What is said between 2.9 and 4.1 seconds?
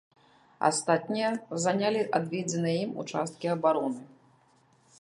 участкі абароны.